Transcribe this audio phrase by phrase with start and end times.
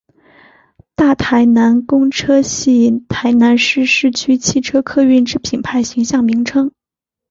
[0.95, 6.71] 大台南公车系台南市市区汽车客运之品牌形象名称。